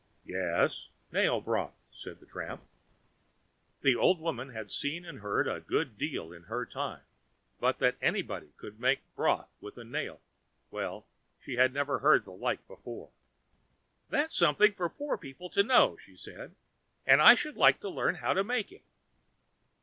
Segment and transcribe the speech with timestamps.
[0.25, 2.63] "Yes, nail broth," said the tramp.
[3.81, 7.03] The old woman had seen and heard a good deal in her time,
[7.59, 10.19] but that anybody could have made broth with a nail,
[10.71, 11.05] well,
[11.39, 13.11] she had never heard the like before.
[14.09, 16.55] "That's something for poor people to know," she said,
[17.05, 18.81] "and I should like to learn how to make it."